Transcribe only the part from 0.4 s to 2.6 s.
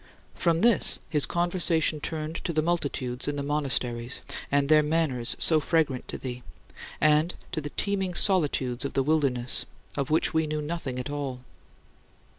this, his conversation turned to